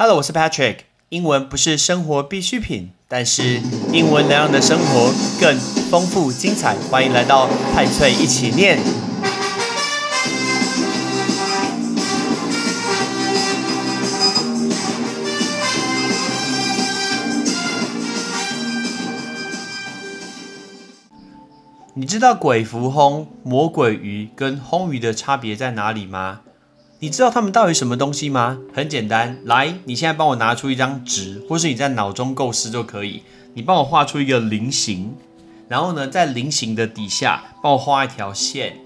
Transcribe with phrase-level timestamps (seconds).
[0.00, 0.76] Hello，我是 Patrick。
[1.08, 3.60] 英文不是生活必需品，但是
[3.92, 5.58] 英文能让你的生活更
[5.90, 6.76] 丰富精彩。
[6.88, 8.78] 欢迎来到派翠一起念。
[21.94, 26.42] 你知道鬼蝠魟、魔鬼鱼跟魟鱼的差别在哪里吗？
[27.00, 28.58] 你知道他们到底什么东西吗？
[28.74, 33.22] 很简单，来，你现在帮我拿出一张纸，或是你在脑中构思就可以。
[33.54, 35.14] 你帮我画出一个菱形，
[35.68, 38.78] 然后呢，在菱形的底下帮我画一条线，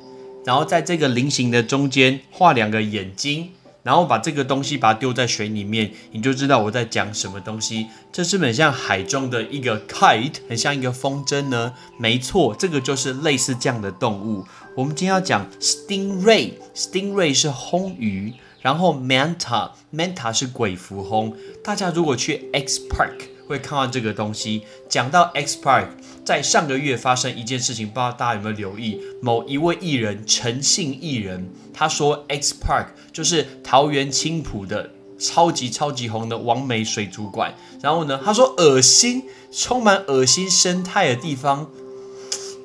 [0.44, 3.48] 然后在这个菱形的中间画两个眼睛，
[3.82, 7.88] 然后把这个东西把它丢在水里面，你就知道我在讲什么东西。
[8.12, 11.74] 这是很像海中的一个 kite，很像一个风筝呢。
[11.98, 14.44] 没错，这个就是类似这样的动物。
[14.76, 21.34] 我们今天要讲 stingray，stingray 是红鱼，然后 manta，manta 是鬼蝠鲼。
[21.64, 24.62] 大家如果去 X Park 会看到这个东西。
[24.88, 25.88] 讲到 X Park，
[26.24, 29.00] 在上个月发生一件事情，不知道大家有没有留意？
[29.20, 37.54] 某一位艺人，陈姓艺人，他说 X Park 就是桃园青浦的超级超级红的完美水族馆。
[37.80, 41.70] 然后呢，他说恶心，充满恶心生态的地方。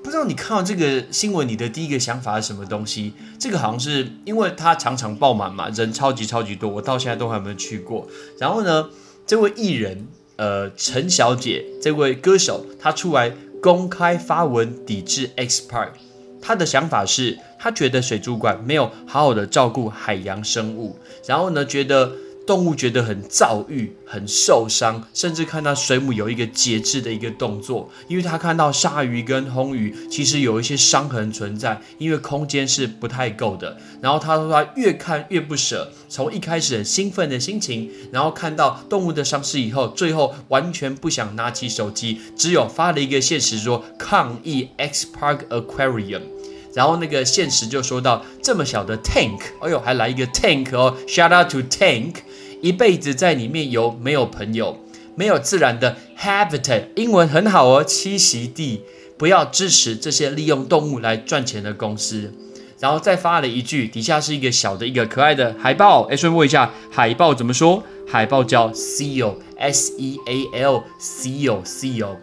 [0.04, 3.14] 不知道你看到这个新闻，你的第一个想法是什么东西？
[3.38, 8.08] 这个好像是因为它常常爆满嘛，人超级超级多，我到现在都还没有去过。
[8.40, 8.90] 然后呢，
[9.26, 15.90] 这位艺人，呃，陈小姐，这位歌手，她出来公开发文抵制 X Park。
[16.42, 22.12] 她的想法是，她觉得水族馆没有好好的照顾海洋生物，然后呢，觉得。
[22.48, 33.78] 动物觉得很躁郁、很受伤，甚至看到水母有一个节制的一个动作，因为他看到鲨鱼跟红鱼其实有一些伤痕存在，因为空间是不太够的。
[34.02, 46.22] 然后他说他越看越不舍，从一开始很兴奋的心情，然后看到动物的伤势以后，最后完全不想拿起手机，只有发了一个现实说抗议 X Park Aquarium。
[46.74, 52.14] 然后那个现实就说到这么小的 tank，哎呦还来一个 tank 哦，shout out to tank。
[52.62, 54.78] 一辈子在里面游，没有朋友，
[55.16, 58.82] 没有自然的 habitat，英文很好哦，栖息地。
[59.18, 62.34] 不要支持这些利用动物来赚钱的公司。
[62.80, 66.04] 然后再发了一句，底下是一个小的一个可爱的海报。
[66.04, 67.84] 哎，顺便问一下，海报怎么说？
[68.08, 72.18] 海报叫 seal，s e a l seal，seal。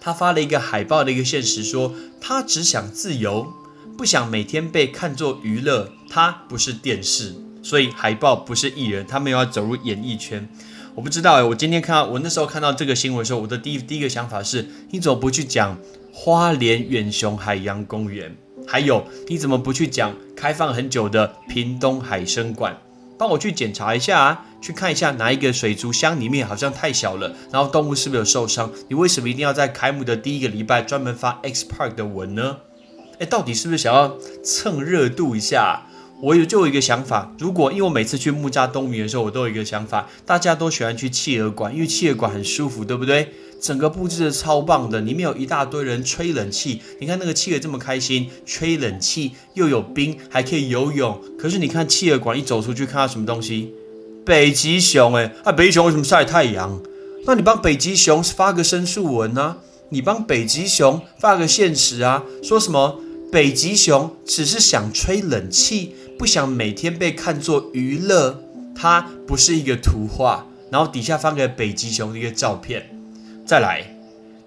[0.00, 3.48] 他发了一个海报的一个现实，说他只想自由，
[3.96, 5.90] 不想每天被看作娱乐。
[6.08, 7.34] 他不是电视。
[7.68, 10.48] 所以海豹不是艺人，他们要走入演艺圈。
[10.94, 15.76] 我不知道哎，我今天看到我那时候看到这个新闻的时候，我的第一第一个想法是：你怎么不去讲
[16.10, 18.34] 花莲远雄海洋公园？
[18.66, 22.74] 还有你怎么不去讲开放很久的屏东海生馆？
[23.18, 28.72] 帮我去检查一下啊，去看一下哪一个水族箱里面好像太小了，然后动物是不是有受伤？
[28.88, 32.56] 你为什么一定要在开幕的第一个礼拜专门发 X Park 的文呢？
[33.18, 35.82] 哎，到底是不是想要蹭热度一下？
[36.20, 43.28] 我有就有一个想法，如果因为我每次去木栅冬眠的时候，我都有一个想法，大家都喜欢去企鹅馆，因为企鹅馆很舒服，对不对？
[43.60, 51.20] 整个布置的超棒的，里面有一大堆人吹冷气，你看那个企鹅这么开心，吹冷气又有冰，还可以游泳。
[51.38, 53.72] 可是你看企鹅馆一走出去，看到什么东西？
[54.24, 56.80] 北极熊，哎，啊，北极熊为什么晒太阳？
[57.26, 59.58] 那你帮北极熊发个申诉文啊？
[59.90, 62.24] 你帮北极熊发个现实啊？
[62.42, 63.00] 说什么？
[63.30, 65.94] 北极熊只是想吹冷气。
[66.18, 68.42] 不想每天被看作娱乐，
[68.74, 70.46] 它不是一个图画。
[70.70, 72.90] 然后底下放个北极熊的一个照片。
[73.46, 73.96] 再来，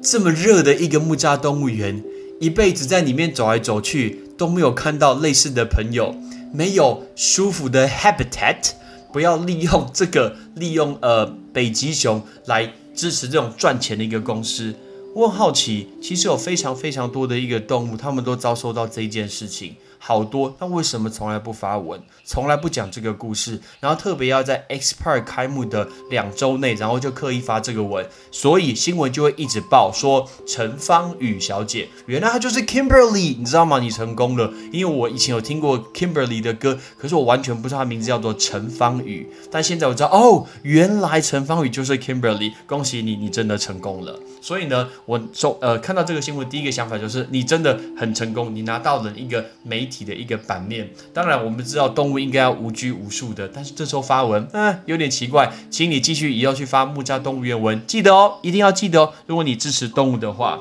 [0.03, 2.03] 这么热的一个木栅动物园，
[2.39, 6.15] 一辈子在里面走来走去都没有看到类似的朋友，
[6.53, 8.73] 没有舒服的 habitat。
[9.11, 14.75] 不要利用这个，利用呃北极熊来支持这种赚钱的一个公司。
[15.15, 19.75] 我很好奇，其实有非常非常多的一个动物，他们都遭受到这件事情。
[20.03, 33.77] 好多，那为什么从来不发文，从来不讲这个故事，然后特别要在 X Park 开幕的两周内，然后就刻意发这个文，所以新闻就会一直报说陈芳宇小姐，原来她就是 Kimberly，你知道吗？
[33.77, 44.19] 你成功了，因为我以前有听过 Kimberly 的歌，可是我完全不知道她名字叫做陈芳宇，但现在我知道，哦，原来陈芳宇就是 Kimberly，恭喜你，你真的成功了。
[44.41, 49.90] 所以呢，我说呃看到这个新闻，第一个想法就是你真的很成功，你拿到了一个媒。
[49.91, 59.13] 体的一个版面，当然我们知道动物应该要无拘无束的，但是这时候发文，嗯，有点奇怪，请你继续以后去发木栅动物园文，记得哦，一定要记得哦。
[59.27, 60.57] 如果你支持动物的话，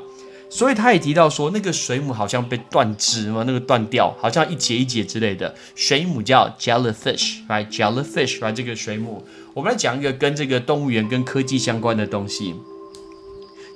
[0.51, 5.55] 所以他也提到说，那个水母好像被断肢嘛，那个断掉，好像一节一节之类的。
[5.77, 8.53] 水母叫 jellyfish，right？jellyfish，right？
[8.53, 9.25] 这个水母，
[9.55, 12.57] 我们来讲一个跟这个动物园跟科技相关的东西。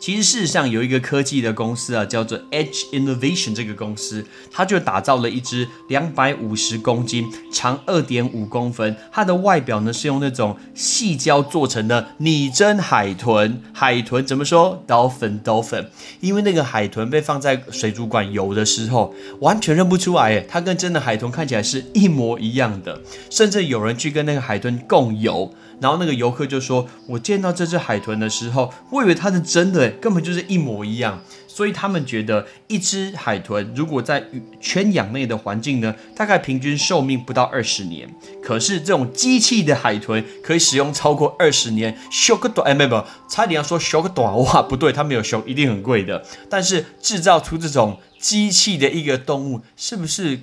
[0.05, 4.23] 其实事实上有一个科技的公司啊，叫做 Edge Innovation 这个公司，
[4.53, 13.63] 它就打造了一只两百五十公斤、长二点五公分，它的外表呢是用那种细胶做成的拟真海豚。
[13.73, 15.87] 海豚怎么说？Dolphin，Dolphin。
[16.21, 23.01] 因为那个海豚被放在水族馆游的时候，完全认不出来，诶，它跟真的海豚看起来是一模一样的。
[23.31, 25.55] 甚至有人去跟那个海豚共游。
[25.81, 31.23] 然后那个游客就说：“我见到这只海豚的时候，我以为它是真的，根本就是一模一样。
[31.47, 34.25] 所以他们觉得，一只海豚如果在
[34.61, 38.13] 圈养内的环境呢，大概平均寿命不到二十年。
[38.43, 46.25] 可是这种机器的海豚可以使用超过二十年，修个短哎，没有，差点要说修个短哇，不对，它没有修，一定很贵的。
[46.51, 50.41] 但是制造出这种机器的一个动物，是不是？”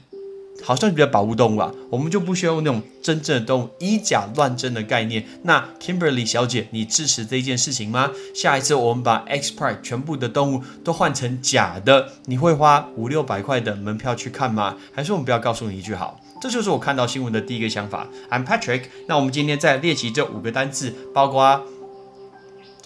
[0.64, 5.26] 好像比较保护动物啊，我们就不需要用那种真正的动物以假乱真的概念。
[5.44, 8.12] 那 Kimberly 小姐，你支持这件事情吗？
[8.36, 14.78] 下一次我们把 X Pride 全部的动物都换成假的，你会花五六百块的门票去看吗？
[14.94, 16.20] 还是我们不要告诉你一句好？
[16.42, 18.08] 这就是我看到新闻的第一个想法。
[18.30, 18.84] I'm Patrick。
[19.08, 21.62] 那我们今天再列举这五个单字，包括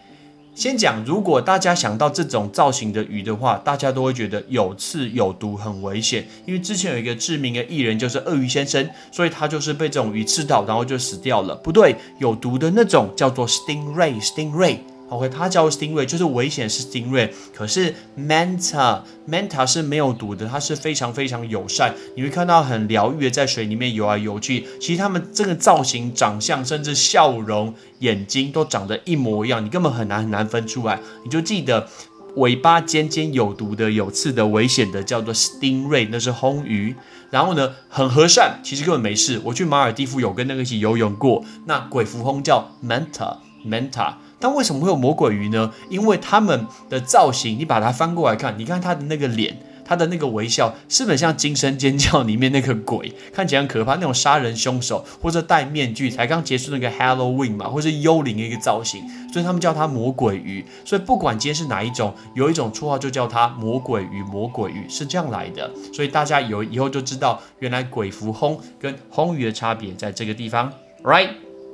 [0.59, 6.27] 先讲，如果大家想到这种造型的鱼的话，大家都会觉得有刺有毒，很危险。
[6.45, 11.55] 因为之前有一个知名的艺人就是鳄鱼先生，所以他就是被这种鱼刺到，然后就死掉了。
[11.55, 14.79] 不对，有毒的那种叫做 stingray，stingray。
[15.09, 17.29] OK，它叫 stingray，就是危险是 stingray。
[17.53, 21.95] 可是 manta，manta 是没有毒的，它是非常非常友善。
[22.15, 24.67] 你会看到很疗愈的在水里面游来游去。
[24.79, 30.99] 其实它们这个造型、长相，甚至笑容、眼睛都长得一模一样，你根本很难很难分出来。
[31.23, 31.87] 你就记得
[32.35, 36.95] 尾巴尖尖有毒的、有刺的、危险的叫做 stingray，那是红鱼。
[37.31, 39.41] 然后呢，很和善，其实根本没事。
[39.43, 41.43] 我去马尔蒂夫有跟那个一起游泳过。
[41.65, 44.13] 那鬼蝠鲼叫 Manta Manta，。
[44.39, 45.71] 但为什么会有魔鬼鱼呢？
[45.89, 59.03] 因为它们的造型，你把它翻过来看，你看它的那个脸，它的那个微笑，是不是像《惊声尖叫》里面那个鬼， 看起来很可怕，那种杀人凶手或者戴面具，才刚结束那个 Halloween 嘛，或是幽灵的一个造型，
[59.33, 60.63] 所以他们叫它魔鬼鱼。
[60.85, 65.69] 所以不管今天是哪一种，有一种绰号就叫它魔鬼鱼，魔鬼鱼是这样来的。
[65.93, 70.71] 所以大家有以后就知道，原来鬼蝠鲼跟红鱼的差别在这个地方。
[71.03, 71.29] Right，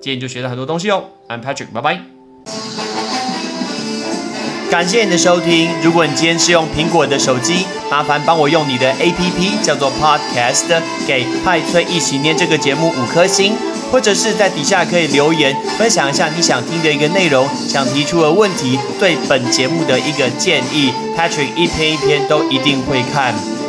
[0.05, 1.03] 今天就学到很多东西哦。
[1.27, 1.99] I'm Patrick，拜拜。
[4.69, 5.67] 感谢你的收听。
[5.81, 13.55] 如果你今天是用苹果的手机，麻烦帮我用你的 APP 叫做 Podcast，给派崔一起念这个节目五颗星，
[13.91, 20.93] 或者是在底下可以留言分享一下你想听的一个内容，想提出的问题，对本节目的一个建议。
[21.17, 23.33] Patrick 一篇一篇都一定会看。